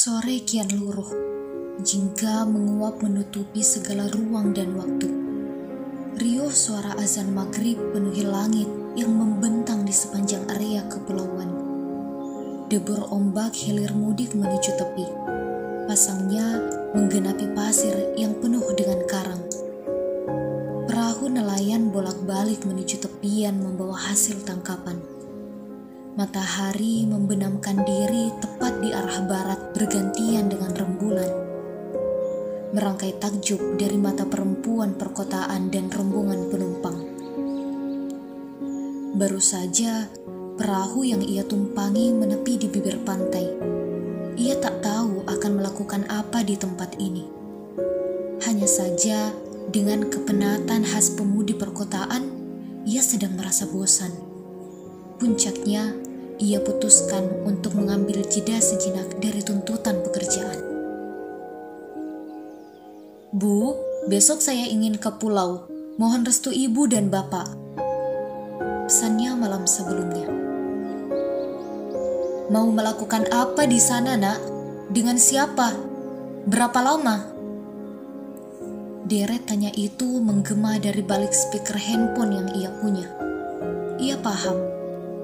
[0.00, 1.12] Sore kian luruh,
[1.84, 5.12] jingga menguap menutupi segala ruang dan waktu.
[6.16, 8.64] Riuh suara azan maghrib penuhi langit
[8.96, 11.52] yang membentang di sepanjang area kepulauan.
[12.72, 15.04] Debur ombak hilir mudik menuju tepi.
[15.84, 16.48] Pasangnya
[16.96, 19.44] menggenapi pasir yang penuh dengan karang.
[20.88, 25.19] Perahu nelayan bolak-balik menuju tepian membawa hasil tangkapan.
[26.10, 31.30] Matahari membenamkan diri tepat di arah barat bergantian dengan rembulan.
[32.74, 36.98] Merangkai takjub dari mata perempuan perkotaan dan rombongan penumpang.
[39.14, 40.10] Baru saja
[40.58, 43.46] perahu yang ia tumpangi menepi di bibir pantai.
[44.34, 47.22] Ia tak tahu akan melakukan apa di tempat ini.
[48.50, 49.30] Hanya saja
[49.70, 52.34] dengan kepenatan khas pemudi perkotaan,
[52.82, 54.29] ia sedang merasa bosan.
[55.20, 55.92] Puncaknya,
[56.40, 60.56] ia putuskan untuk mengambil jeda sejenak dari tuntutan pekerjaan.
[63.28, 63.76] Bu,
[64.08, 65.68] besok saya ingin ke pulau.
[66.00, 67.52] Mohon restu ibu dan bapak.
[68.88, 70.24] Pesannya malam sebelumnya.
[72.48, 74.40] Mau melakukan apa di sana, Nak?
[74.88, 75.76] Dengan siapa?
[76.48, 77.28] Berapa lama?
[79.04, 83.04] Deret tanya itu menggema dari balik speaker handphone yang ia punya.
[84.00, 84.69] Ia paham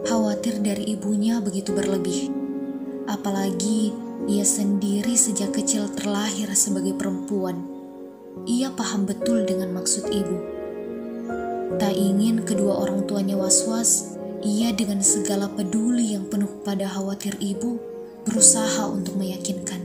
[0.07, 2.31] Khawatir dari ibunya begitu berlebih.
[3.11, 3.91] Apalagi
[4.31, 7.67] ia sendiri sejak kecil terlahir sebagai perempuan.
[8.47, 10.39] Ia paham betul dengan maksud ibu.
[11.83, 14.15] Tak ingin kedua orang tuanya was-was,
[14.47, 17.83] ia dengan segala peduli yang penuh pada khawatir ibu
[18.23, 19.83] berusaha untuk meyakinkan.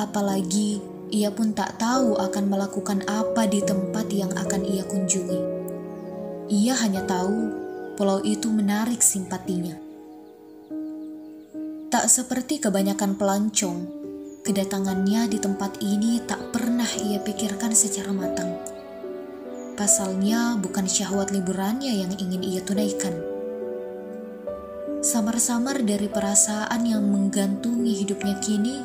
[0.00, 0.80] Apalagi
[1.12, 5.40] ia pun tak tahu akan melakukan apa di tempat yang akan ia kunjungi.
[6.48, 7.63] Ia hanya tahu
[7.94, 9.78] pulau itu menarik simpatinya.
[11.94, 13.86] Tak seperti kebanyakan pelancong,
[14.42, 18.50] kedatangannya di tempat ini tak pernah ia pikirkan secara matang.
[19.74, 23.14] Pasalnya bukan syahwat liburannya yang ingin ia tunaikan.
[25.02, 28.82] Samar-samar dari perasaan yang menggantungi hidupnya kini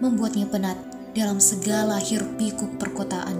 [0.00, 0.76] membuatnya penat
[1.16, 3.36] dalam segala hiruk pikuk perkotaan.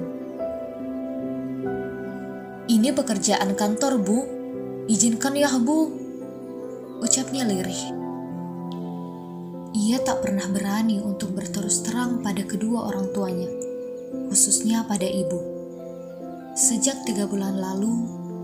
[2.69, 4.42] Ini pekerjaan kantor, Bu,
[4.91, 5.95] Izinkan ya bu,
[6.99, 7.95] ucapnya lirih.
[9.79, 13.47] Ia tak pernah berani untuk berterus terang pada kedua orang tuanya,
[14.27, 15.39] khususnya pada ibu.
[16.59, 17.95] Sejak tiga bulan lalu,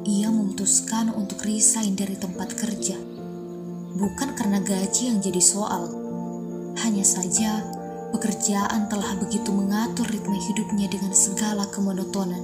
[0.06, 2.94] ia memutuskan untuk resign dari tempat kerja.
[3.98, 5.90] Bukan karena gaji yang jadi soal,
[6.86, 7.66] hanya saja
[8.14, 12.40] pekerjaan telah begitu mengatur ritme hidupnya dengan segala kemonotonan.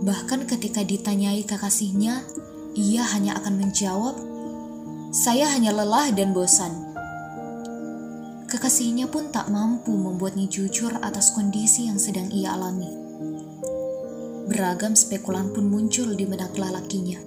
[0.00, 2.24] Bahkan ketika ditanyai kekasihnya,
[2.74, 4.14] ia hanya akan menjawab,
[5.14, 6.94] "Saya hanya lelah dan bosan."
[8.50, 12.90] Kekasihnya pun tak mampu membuatnya jujur atas kondisi yang sedang ia alami.
[14.46, 17.18] Beragam spekulan pun muncul di benak lelakinya,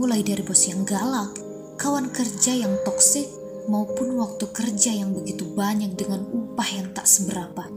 [0.00, 1.36] mulai dari bos yang galak,
[1.76, 3.28] kawan kerja yang toksik,
[3.68, 7.68] maupun waktu kerja yang begitu banyak dengan upah yang tak seberapa.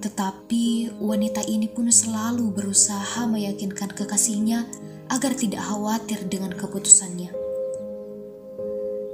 [0.00, 4.64] Tetapi wanita ini pun selalu berusaha meyakinkan kekasihnya
[5.12, 7.30] agar tidak khawatir dengan keputusannya.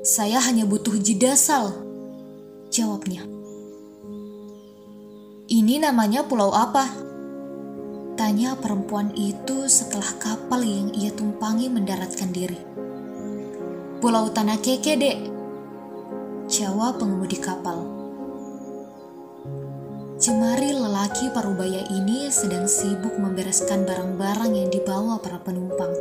[0.06, 1.74] Saya hanya butuh jeda, Sal.
[2.70, 3.26] Jawabnya.
[5.50, 6.86] Ini namanya pulau apa?
[8.14, 12.58] Tanya perempuan itu setelah kapal yang ia tumpangi mendaratkan diri.
[13.98, 15.18] Pulau Tanah Keke, dek.
[16.46, 17.89] Jawab pengemudi kapal.
[20.20, 25.96] Jemari lelaki parubaya ini sedang sibuk membereskan barang-barang yang dibawa para penumpang.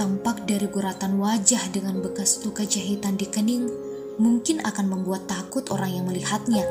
[0.00, 3.68] Tampak dari guratan wajah dengan bekas luka jahitan di kening
[4.16, 6.64] mungkin akan membuat takut orang yang melihatnya.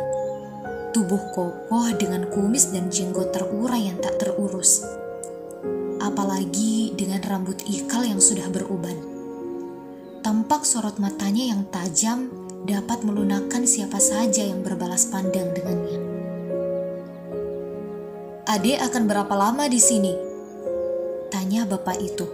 [0.98, 4.82] Tubuh kokoh dengan kumis dan jenggot terurai yang tak terurus.
[6.02, 8.98] Apalagi dengan rambut ikal yang sudah beruban.
[10.26, 12.34] Tampak sorot matanya yang tajam
[12.66, 16.11] dapat melunakkan siapa saja yang berbalas pandang dengannya.
[18.52, 20.12] Ade akan berapa lama di sini?
[21.32, 22.28] Tanya bapak itu.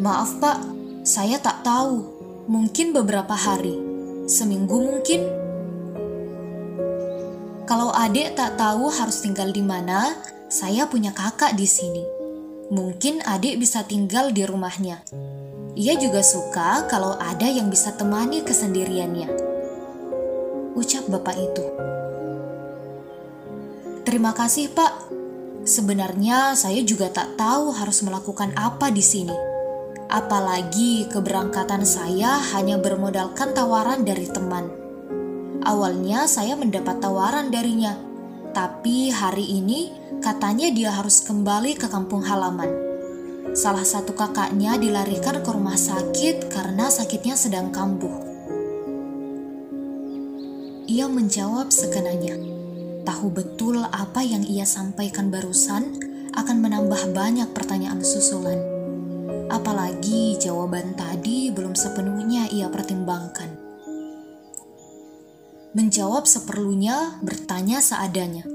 [0.00, 0.56] Maaf pak,
[1.04, 2.00] saya tak tahu.
[2.48, 3.76] Mungkin beberapa hari.
[4.24, 5.20] Seminggu mungkin.
[7.68, 10.16] Kalau adik tak tahu harus tinggal di mana,
[10.48, 12.00] saya punya kakak di sini.
[12.72, 15.04] Mungkin adik bisa tinggal di rumahnya.
[15.76, 19.28] Ia juga suka kalau ada yang bisa temani kesendiriannya.
[20.72, 21.64] Ucap bapak itu.
[24.14, 25.10] Terima kasih, Pak.
[25.66, 29.34] Sebenarnya saya juga tak tahu harus melakukan apa di sini.
[30.06, 34.70] Apalagi keberangkatan saya hanya bermodalkan tawaran dari teman.
[35.66, 37.98] Awalnya saya mendapat tawaran darinya,
[38.54, 39.90] tapi hari ini
[40.22, 42.70] katanya dia harus kembali ke kampung halaman.
[43.50, 48.22] Salah satu kakaknya dilarikan ke rumah sakit karena sakitnya sedang kambuh.
[50.86, 52.53] Ia menjawab sekenanya.
[53.04, 56.00] Tahu betul apa yang ia sampaikan barusan
[56.32, 58.56] akan menambah banyak pertanyaan susulan.
[59.52, 63.60] Apalagi jawaban tadi belum sepenuhnya ia pertimbangkan.
[65.76, 68.48] Menjawab seperlunya, bertanya seadanya.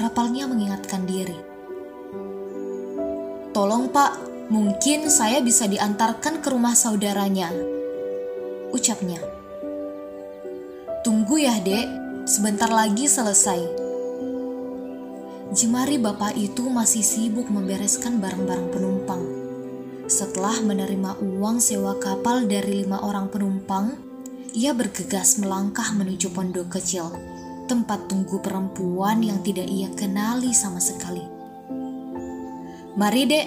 [0.00, 1.36] Rapalnya mengingatkan diri.
[3.52, 4.16] Tolong pak,
[4.48, 7.52] mungkin saya bisa diantarkan ke rumah saudaranya.
[8.72, 9.20] Ucapnya.
[11.04, 13.86] Tunggu ya dek, sebentar lagi selesai.
[15.54, 19.22] Jemari bapak itu masih sibuk membereskan barang-barang penumpang.
[20.10, 23.94] Setelah menerima uang sewa kapal dari lima orang penumpang,
[24.58, 27.14] ia bergegas melangkah menuju pondok kecil,
[27.70, 31.22] tempat tunggu perempuan yang tidak ia kenali sama sekali.
[32.98, 33.46] Mari dek,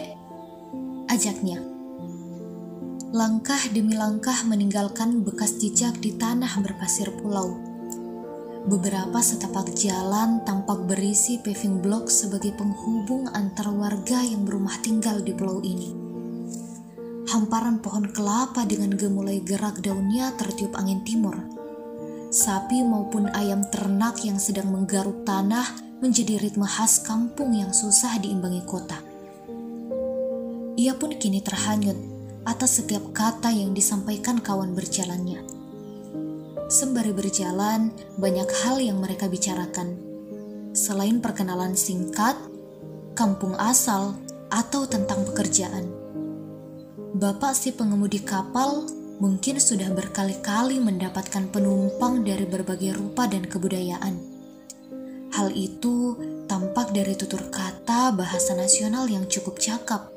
[1.11, 1.59] ajaknya.
[3.11, 7.68] Langkah demi langkah meninggalkan bekas jejak di tanah berpasir pulau.
[8.69, 15.33] Beberapa setapak jalan tampak berisi paving block sebagai penghubung antar warga yang berumah tinggal di
[15.33, 15.89] pulau ini.
[17.33, 21.33] Hamparan pohon kelapa dengan gemulai gerak daunnya tertiup angin timur.
[22.29, 25.65] Sapi maupun ayam ternak yang sedang menggaruk tanah
[26.05, 29.01] menjadi ritme khas kampung yang susah diimbangi kota.
[30.77, 31.97] Ia pun kini terhanyut
[32.45, 35.58] atas setiap kata yang disampaikan kawan berjalannya.
[36.69, 37.89] Sembari berjalan,
[38.21, 39.97] banyak hal yang mereka bicarakan.
[40.77, 42.37] Selain perkenalan singkat,
[43.17, 44.13] kampung asal,
[44.53, 45.89] atau tentang pekerjaan.
[47.17, 48.85] Bapak si pengemudi kapal
[49.17, 54.21] mungkin sudah berkali-kali mendapatkan penumpang dari berbagai rupa dan kebudayaan.
[55.33, 60.13] Hal itu tampak dari tutur kata bahasa nasional yang cukup cakap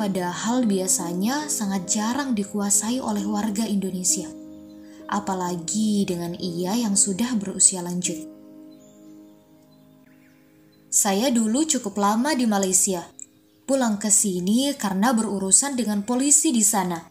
[0.00, 4.32] padahal biasanya sangat jarang dikuasai oleh warga Indonesia,
[5.10, 8.30] apalagi dengan ia yang sudah berusia lanjut.
[10.90, 13.02] Saya dulu cukup lama di Malaysia,
[13.66, 17.10] pulang ke sini karena berurusan dengan polisi di sana.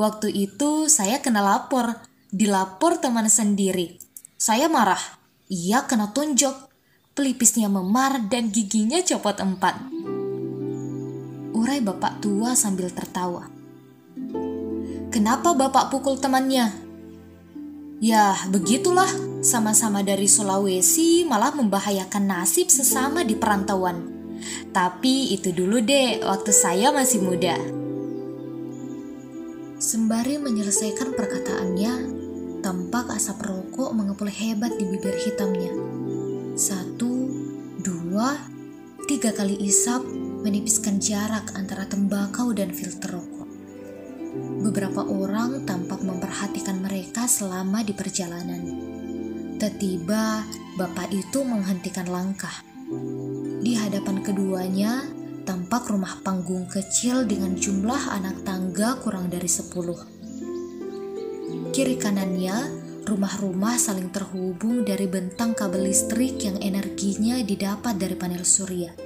[0.00, 2.00] Waktu itu saya kena lapor,
[2.32, 4.00] dilapor teman sendiri.
[4.40, 5.00] Saya marah,
[5.52, 6.52] ia kena tunjuk,
[7.12, 10.04] pelipisnya memar dan giginya copot empat
[11.64, 13.48] urai bapak tua sambil tertawa.
[15.08, 16.83] Kenapa bapak pukul temannya?
[18.02, 19.10] Ya, begitulah.
[19.44, 24.08] Sama-sama dari Sulawesi malah membahayakan nasib sesama di perantauan.
[24.72, 27.54] Tapi itu dulu deh, waktu saya masih muda.
[29.76, 31.92] Sembari menyelesaikan perkataannya,
[32.64, 35.76] tampak asap rokok mengepul hebat di bibir hitamnya.
[36.56, 37.12] Satu,
[37.84, 38.40] dua,
[39.04, 40.00] tiga kali isap
[40.40, 43.33] menipiskan jarak antara tembakau dan filter rokok.
[44.64, 48.62] Beberapa orang tampak memperhatikan mereka selama di perjalanan.
[49.64, 50.44] Tiba-tiba,
[50.76, 52.52] bapak itu menghentikan langkah.
[53.64, 55.08] Di hadapan keduanya,
[55.48, 59.96] tampak rumah panggung kecil dengan jumlah anak tangga kurang dari sepuluh.
[61.72, 62.56] Kiri kanannya,
[63.08, 69.03] rumah-rumah saling terhubung dari bentang kabel listrik yang energinya didapat dari panel surya.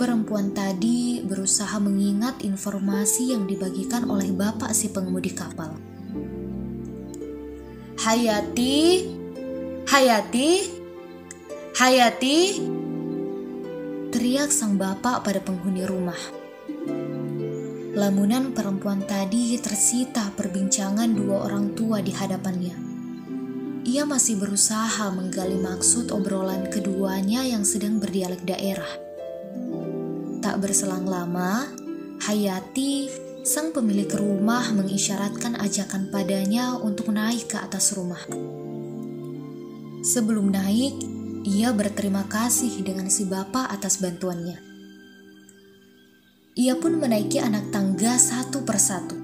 [0.00, 5.76] Perempuan tadi berusaha mengingat informasi yang dibagikan oleh bapak si pengemudi kapal.
[8.00, 9.04] Hayati,
[9.84, 10.50] Hayati,
[11.76, 12.38] Hayati,
[14.08, 16.16] teriak sang bapak pada penghuni rumah.
[17.92, 22.72] Lamunan perempuan tadi tersita perbincangan dua orang tua di hadapannya.
[23.84, 29.09] Ia masih berusaha menggali maksud obrolan keduanya yang sedang berdialek daerah.
[30.40, 31.68] Tak berselang lama,
[32.24, 33.12] Hayati,
[33.44, 38.24] sang pemilik rumah mengisyaratkan ajakan padanya untuk naik ke atas rumah.
[40.00, 40.96] Sebelum naik,
[41.44, 44.56] ia berterima kasih dengan si bapak atas bantuannya.
[46.56, 49.16] Ia pun menaiki anak tangga satu persatu,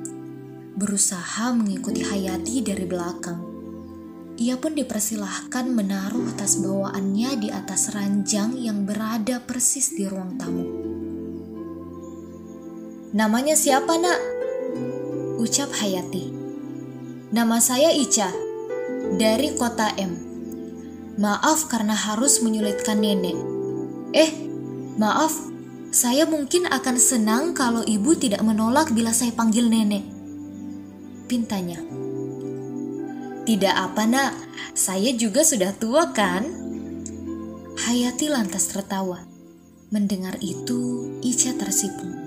[0.77, 3.41] berusaha mengikuti Hayati dari belakang.
[4.37, 10.86] Ia pun dipersilahkan menaruh tas bawaannya di atas ranjang yang berada persis di ruang tamu.
[13.17, 14.21] Namanya siapa nak?
[15.41, 16.37] Ucap Hayati.
[17.33, 18.29] Nama saya Ica,
[19.17, 20.13] dari kota M.
[21.17, 23.33] Maaf karena harus menyulitkan nenek.
[24.13, 24.31] Eh,
[25.01, 25.33] maaf,
[25.97, 30.05] Saya mungkin akan senang kalau ibu tidak menolak bila saya panggil nenek.
[31.25, 31.81] Pintanya.
[33.49, 34.37] Tidak apa nak,
[34.77, 36.45] saya juga sudah tua kan?
[37.81, 39.25] Hayati lantas tertawa.
[39.89, 42.26] Mendengar itu, Ica tersipu.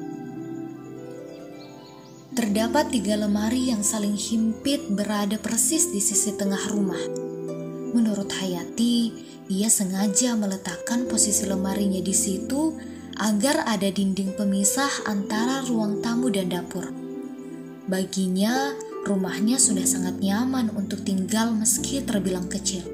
[2.30, 7.02] Terdapat tiga lemari yang saling himpit berada persis di sisi tengah rumah.
[7.90, 9.10] Menurut Hayati,
[9.50, 12.78] ia sengaja meletakkan posisi lemarinya di situ
[13.18, 16.86] agar ada dinding pemisah antara ruang tamu dan dapur.
[17.90, 18.78] Baginya,
[19.10, 22.86] rumahnya sudah sangat nyaman untuk tinggal meski terbilang kecil.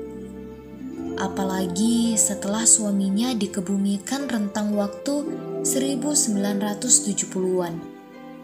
[1.20, 5.28] Apalagi setelah suaminya dikebumikan rentang waktu
[5.68, 7.95] 1970-an.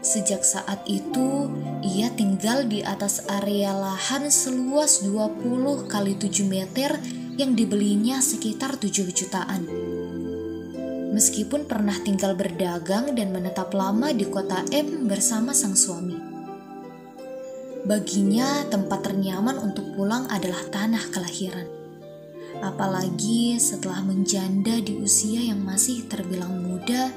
[0.02, 1.46] Sejak saat itu,
[1.86, 6.98] ia tinggal di atas area lahan seluas 20 kali 7 meter
[7.38, 9.62] yang dibelinya sekitar 7 jutaan.
[11.14, 16.18] Meskipun pernah tinggal berdagang dan menetap lama di kota M bersama sang suami.
[17.86, 21.70] Baginya, tempat ternyaman untuk pulang adalah tanah kelahiran.
[22.58, 27.14] Apalagi setelah menjanda di usia yang masih terbilang muda,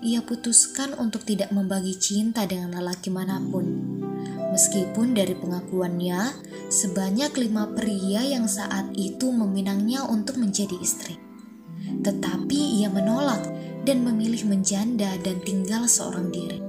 [0.00, 3.66] ia putuskan untuk tidak membagi cinta dengan lelaki mana pun.
[4.50, 6.34] Meskipun dari pengakuannya,
[6.68, 11.30] sebanyak lima pria yang saat itu meminangnya untuk menjadi istri
[12.00, 13.42] tetapi ia menolak
[13.84, 16.60] dan memilih menjanda dan tinggal seorang diri.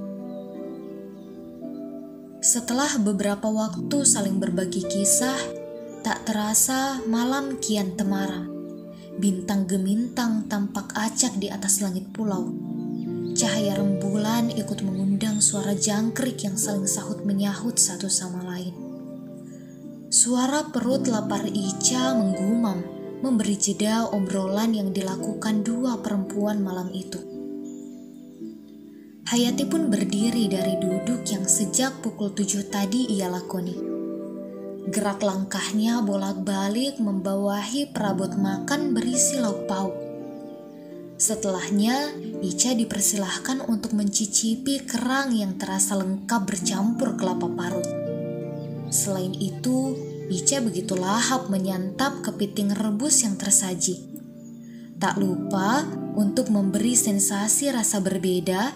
[2.42, 5.38] Setelah beberapa waktu saling berbagi kisah,
[6.02, 8.50] tak terasa malam kian temaram.
[9.14, 12.71] Bintang gemintang tampak acak di atas langit pulau.
[13.32, 18.76] Cahaya rembulan ikut mengundang suara jangkrik yang saling sahut menyahut satu sama lain.
[20.12, 22.84] Suara perut lapar Ica menggumam
[23.24, 27.16] memberi jeda obrolan yang dilakukan dua perempuan malam itu.
[29.32, 33.72] Hayati pun berdiri dari duduk yang sejak pukul tujuh tadi ia lakoni.
[34.92, 40.01] Gerak langkahnya bolak-balik membawahi perabot makan berisi lauk pauk.
[41.22, 42.10] Setelahnya,
[42.42, 47.86] Ica dipersilahkan untuk mencicipi kerang yang terasa lengkap bercampur kelapa parut.
[48.90, 49.94] Selain itu,
[50.26, 54.02] Ica begitu lahap menyantap kepiting rebus yang tersaji.
[54.98, 55.86] Tak lupa
[56.18, 58.74] untuk memberi sensasi rasa berbeda,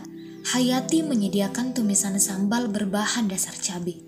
[0.54, 3.98] Hayati menyediakan tumisan sambal berbahan dasar cabai.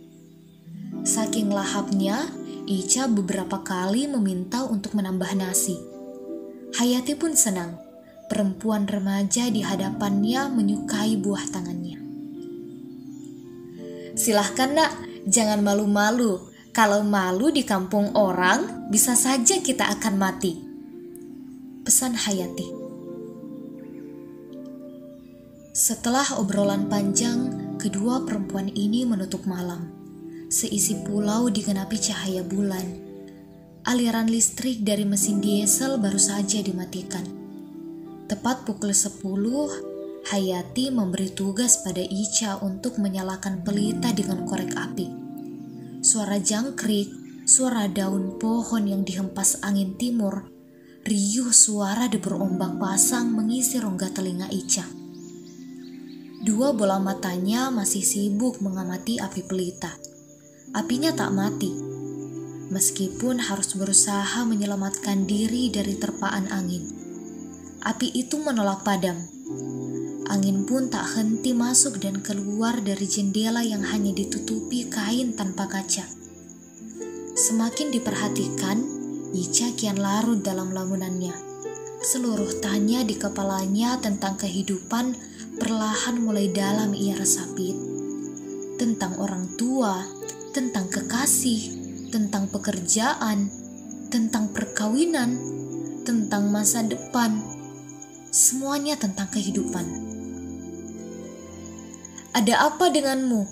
[1.02, 2.30] Saking lahapnya,
[2.70, 5.74] Ica beberapa kali meminta untuk menambah nasi.
[6.78, 7.87] Hayati pun senang.
[8.28, 11.96] Perempuan remaja di hadapannya menyukai buah tangannya.
[14.12, 14.92] Silahkan nak,
[15.24, 16.36] jangan malu-malu.
[16.76, 20.60] Kalau malu di kampung orang, bisa saja kita akan mati.
[21.88, 22.68] Pesan Hayati.
[25.72, 27.48] Setelah obrolan panjang,
[27.80, 29.88] kedua perempuan ini menutup malam.
[30.52, 32.84] Seisi pulau digenapi cahaya bulan.
[33.88, 37.47] Aliran listrik dari mesin diesel baru saja dimatikan.
[38.28, 39.24] Tepat pukul 10,
[40.28, 45.28] Hayati memberi tugas pada Ica untuk menyalakan pelita dengan korek api
[45.98, 47.10] suara jangkrik,
[47.42, 50.46] suara daun pohon yang dihempas angin timur,
[51.02, 54.86] riuh suara debur ombak pasang mengisi rongga telinga Ica.
[56.38, 59.90] Dua bola matanya masih sibuk mengamati api pelita.
[60.72, 61.74] Apinya tak mati,
[62.70, 66.97] meskipun harus berusaha menyelamatkan diri dari terpaan angin.
[67.78, 69.30] Api itu menolak padam.
[70.28, 76.04] Angin pun tak henti masuk dan keluar dari jendela yang hanya ditutupi kain tanpa kaca.
[77.38, 78.82] Semakin diperhatikan,
[79.30, 81.32] Ica kian larut dalam lamunannya.
[82.02, 85.14] Seluruh tanya di kepalanya tentang kehidupan
[85.62, 87.78] perlahan mulai dalam ia resapi.
[88.74, 90.02] Tentang orang tua,
[90.50, 91.78] tentang kekasih,
[92.10, 93.52] tentang pekerjaan,
[94.08, 95.36] tentang perkawinan,
[96.02, 97.57] tentang masa depan,
[98.28, 99.88] semuanya tentang kehidupan.
[102.36, 103.42] Ada apa denganmu?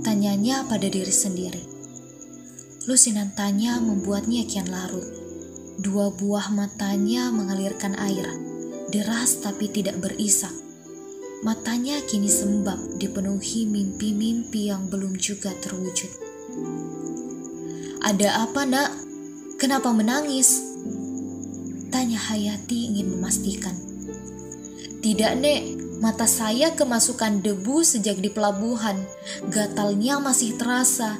[0.00, 1.62] Tanyanya pada diri sendiri.
[2.88, 5.06] Lusinan tanya membuatnya kian larut.
[5.78, 8.26] Dua buah matanya mengalirkan air,
[8.90, 10.52] deras tapi tidak berisak.
[11.42, 16.10] Matanya kini sembab dipenuhi mimpi-mimpi yang belum juga terwujud.
[18.02, 18.90] Ada apa nak?
[19.58, 20.71] Kenapa menangis?
[21.92, 23.76] Tanya Hayati ingin memastikan.
[25.04, 28.98] Tidak nek, Mata saya kemasukan debu sejak di pelabuhan.
[29.46, 31.14] Gatalnya masih terasa.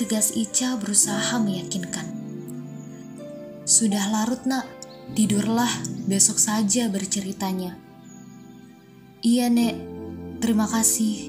[0.00, 2.08] Tegas Ica berusaha meyakinkan.
[3.68, 4.64] Sudah larut nak,
[5.12, 5.68] tidurlah
[6.08, 7.76] besok saja berceritanya.
[9.20, 9.76] Iya, Nek.
[10.40, 11.28] Terima kasih.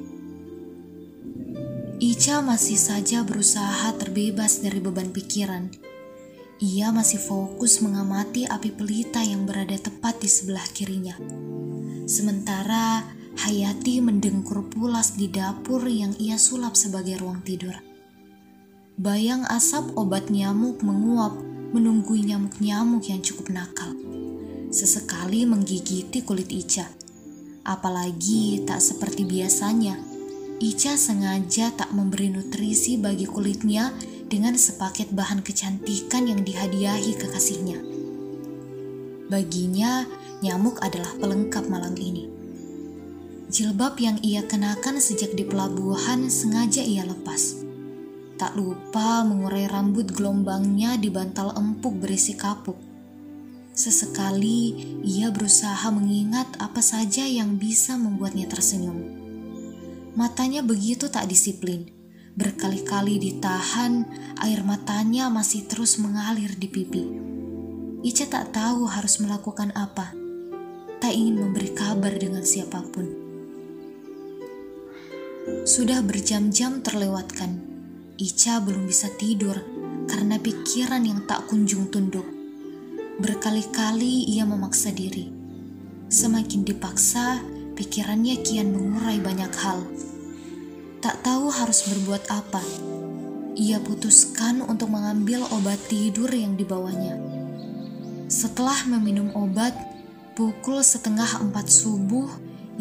[1.99, 5.86] Ica masih saja berusaha terbebas dari beban pikiran.
[6.57, 11.13] Ia masih fokus mengamati api pelita yang berada tepat di sebelah kirinya.
[12.09, 13.05] Sementara
[13.37, 17.77] Hayati mendengkur pulas di dapur yang ia sulap sebagai ruang tidur.
[18.97, 21.37] Bayang asap obat nyamuk menguap
[21.69, 23.93] menunggui nyamuk-nyamuk yang cukup nakal.
[24.73, 26.89] Sesekali menggigiti kulit Ica.
[27.61, 30.01] Apalagi tak seperti biasanya
[30.57, 33.93] Ica sengaja tak memberi nutrisi bagi kulitnya
[34.27, 37.79] dengan sepaket bahan kecantikan yang dihadiahi kekasihnya.
[39.27, 40.07] Baginya,
[40.43, 42.27] nyamuk adalah pelengkap malam ini.
[43.47, 47.63] Jilbab yang ia kenakan sejak di pelabuhan sengaja ia lepas.
[48.35, 52.77] Tak lupa mengurai rambut gelombangnya di bantal empuk berisi kapuk.
[53.71, 59.27] Sesekali ia berusaha mengingat apa saja yang bisa membuatnya tersenyum
[60.17, 61.96] Matanya begitu tak disiplin.
[62.37, 64.05] Berkali-kali ditahan,
[64.37, 67.01] air matanya masih terus mengalir di pipi.
[68.05, 70.13] Ica tak tahu harus melakukan apa.
[71.01, 73.09] Tak ingin memberi kabar dengan siapa pun.
[75.65, 77.57] Sudah berjam-jam terlewatkan.
[78.21, 79.57] Ica belum bisa tidur
[80.05, 82.29] karena pikiran yang tak kunjung tunduk.
[83.17, 85.33] Berkali-kali ia memaksa diri.
[86.05, 87.41] Semakin dipaksa,
[87.73, 89.81] pikirannya kian mengurai banyak hal.
[90.97, 92.63] Tak tahu harus berbuat apa.
[93.53, 97.13] Ia putuskan untuk mengambil obat tidur yang dibawanya.
[98.25, 99.77] Setelah meminum obat,
[100.33, 102.25] pukul setengah empat subuh,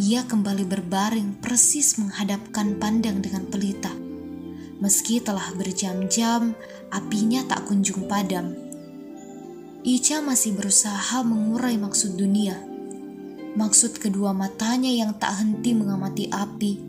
[0.01, 3.93] ia kembali berbaring persis menghadapkan pandang dengan pelita.
[4.81, 6.57] Meski telah berjam-jam,
[6.89, 8.57] apinya tak kunjung padam.
[9.85, 12.65] Ica masih berusaha mengurai maksud dunia.
[13.61, 16.86] Maksud kedua matanya yang tak henti mengamati api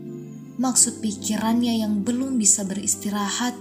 [0.58, 3.54] maksud pikirannya yang belum bisa beristirahat,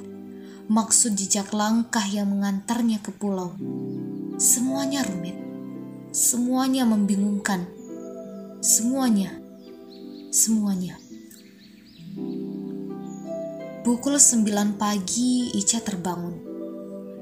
[0.65, 3.53] maksud jejak langkah yang mengantarnya ke pulau.
[4.41, 5.37] Semuanya rumit,
[6.09, 7.69] semuanya membingungkan,
[8.65, 9.29] semuanya,
[10.33, 10.97] semuanya.
[13.85, 16.35] Pukul sembilan pagi, Ica terbangun.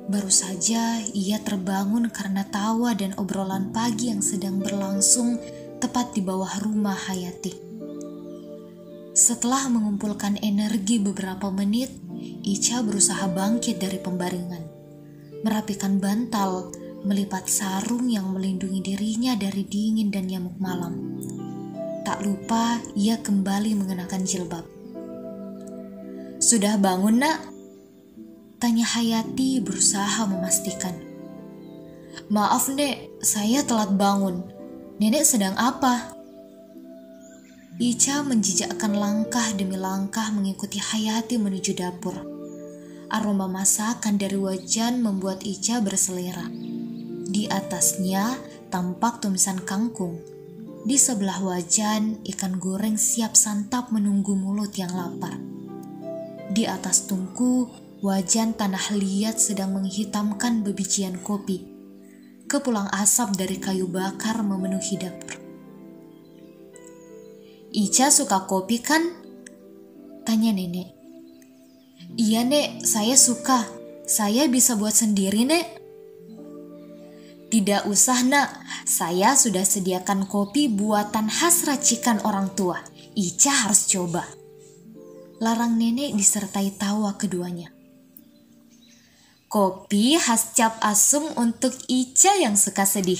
[0.05, 5.37] Baru saja ia terbangun karena tawa dan obrolan pagi yang sedang berlangsung
[5.81, 7.64] tepat di bawah rumah Hayati.
[9.15, 11.87] Setelah mengumpulkan energi beberapa menit,
[12.43, 14.59] Ica berusaha bangkit dari pembaringan.
[15.39, 16.75] Merapikan bantal,
[17.07, 21.15] melipat sarung yang melindungi dirinya dari dingin dan nyamuk malam.
[22.03, 24.67] Tak lupa ia kembali mengenakan jilbab.
[26.43, 27.39] Sudah bangun nak?
[28.59, 30.91] Tanya Hayati berusaha memastikan.
[32.27, 34.43] Maaf nek, saya telat bangun.
[34.99, 36.14] Nenek sedang apa?
[37.75, 42.15] Ica menjijakkan langkah demi langkah mengikuti Hayati menuju dapur.
[43.11, 46.47] Aroma masakan dari wajan membuat Ica berselera.
[47.27, 48.39] Di atasnya
[48.71, 50.23] tampak tumisan kangkung.
[50.87, 55.35] Di sebelah wajan, ikan goreng siap santap menunggu mulut yang lapar.
[56.47, 57.67] Di atas tungku,
[57.99, 61.67] wajan tanah liat sedang menghitamkan bebijian kopi.
[62.47, 65.44] Kepulang asap dari kayu bakar memenuhi dapur.
[67.75, 69.03] Ica suka kopi kan?
[70.23, 70.95] Tanya nenek.
[72.15, 73.67] Iya nek, saya suka.
[74.07, 75.67] Saya bisa buat sendiri nek.
[77.51, 82.79] Tidak usah nak, saya sudah sediakan kopi buatan khas racikan orang tua.
[83.11, 84.23] Ica harus coba.
[85.43, 87.75] Larang nenek disertai tawa keduanya.
[89.51, 93.19] Kopi khas cap asum untuk Ica yang suka sedih.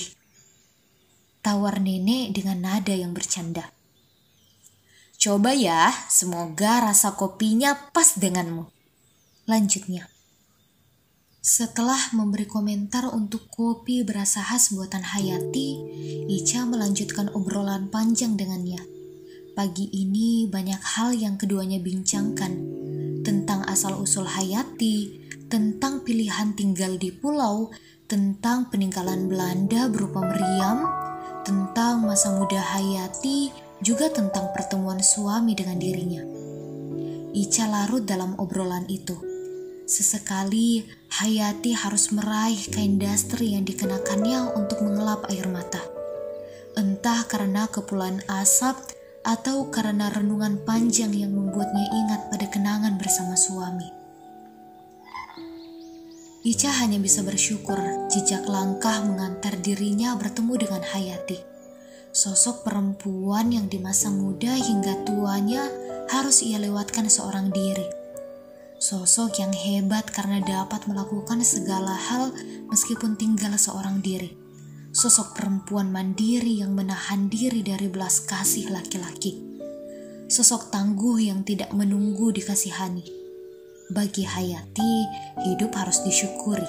[1.44, 3.75] Tawar nenek dengan nada yang bercanda.
[5.26, 8.62] Coba ya, semoga rasa kopinya pas denganmu.
[9.50, 10.06] Lanjutnya.
[11.42, 15.82] Setelah memberi komentar untuk kopi berasa khas buatan Hayati,
[16.30, 18.78] Ica melanjutkan obrolan panjang dengannya.
[19.58, 22.62] Pagi ini banyak hal yang keduanya bincangkan
[23.26, 27.74] tentang asal-usul Hayati, tentang pilihan tinggal di pulau,
[28.06, 30.86] tentang peninggalan Belanda berupa meriam,
[31.42, 36.24] tentang masa muda Hayati, juga tentang pertemuan suami dengan dirinya.
[37.36, 39.16] Ica larut dalam obrolan itu.
[39.86, 40.82] Sesekali
[41.20, 45.78] Hayati harus meraih kain daster yang dikenakannya untuk mengelap air mata.
[46.74, 48.76] Entah karena kepulan asap
[49.22, 53.88] atau karena renungan panjang yang membuatnya ingat pada kenangan bersama suami.
[56.46, 61.55] Ica hanya bisa bersyukur jejak langkah mengantar dirinya bertemu dengan Hayati
[62.16, 65.68] Sosok perempuan yang di masa muda hingga tuanya
[66.08, 67.84] harus ia lewatkan seorang diri.
[68.80, 72.32] Sosok yang hebat karena dapat melakukan segala hal
[72.72, 74.32] meskipun tinggal seorang diri.
[74.96, 79.36] Sosok perempuan mandiri yang menahan diri dari belas kasih laki-laki.
[80.32, 83.04] Sosok tangguh yang tidak menunggu dikasihani.
[83.92, 84.94] Bagi Hayati,
[85.44, 86.64] hidup harus disyukuri.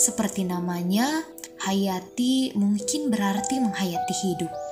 [0.00, 1.20] Seperti namanya,
[1.68, 4.65] Hayati mungkin berarti menghayati hidup.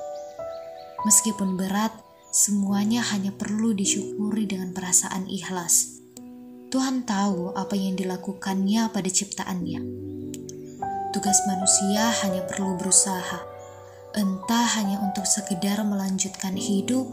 [1.05, 1.93] Meskipun berat,
[2.33, 6.01] semuanya hanya perlu disyukuri dengan perasaan ikhlas.
[6.73, 9.79] Tuhan tahu apa yang dilakukannya pada ciptaannya.
[11.13, 13.39] Tugas manusia hanya perlu berusaha,
[14.17, 17.05] entah hanya untuk sekedar melanjutkan hidup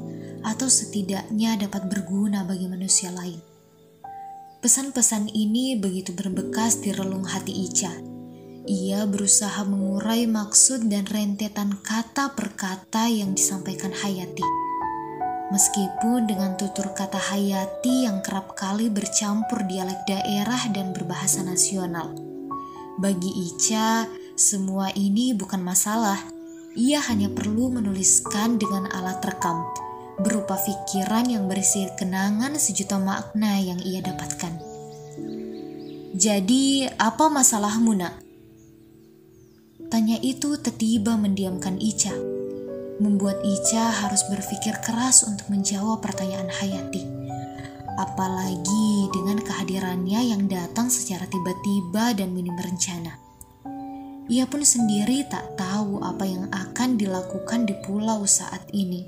[0.42, 3.38] atau setidaknya dapat berguna bagi manusia lain.
[4.64, 8.12] Pesan-pesan ini begitu berbekas di relung hati Ica
[8.62, 14.46] ia berusaha mengurai maksud dan rentetan kata per kata yang disampaikan Hayati.
[15.51, 22.14] Meskipun dengan tutur kata Hayati yang kerap kali bercampur dialek daerah dan berbahasa nasional.
[23.03, 24.07] Bagi Ica,
[24.38, 26.22] semua ini bukan masalah.
[26.79, 29.66] Ia hanya perlu menuliskan dengan alat rekam,
[30.22, 34.57] berupa pikiran yang berisi kenangan sejuta makna yang ia dapatkan.
[36.16, 38.22] Jadi, apa masalahmu, Nak?
[39.92, 42.16] Tanya itu tiba-tiba mendiamkan Ica,
[42.96, 47.05] membuat Ica harus berpikir keras untuk menjawab pertanyaan Hayati.
[48.00, 53.20] Apalagi dengan kehadirannya yang datang secara tiba-tiba dan minim rencana.
[54.33, 59.05] Ia pun sendiri tak tahu apa yang akan dilakukan di pulau saat ini.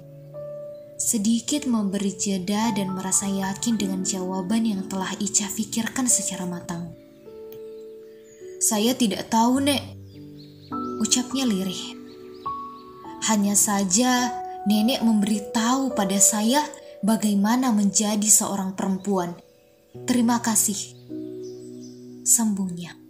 [1.01, 6.93] Sedikit memberi jeda dan merasa yakin dengan jawaban yang telah Ica pikirkan secara matang.
[8.61, 10.04] Saya tidak tahu, Nek,
[11.05, 12.01] ucapnya lirih.
[13.29, 14.33] Hanya saja
[14.65, 16.65] nenek memberitahu pada saya
[17.05, 19.37] bagaimana menjadi seorang perempuan.
[20.09, 20.97] Terima kasih.
[22.25, 23.04] Sambungnya.